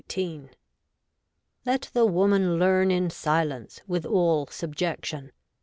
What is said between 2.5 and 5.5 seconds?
learn in silence, with all subjection.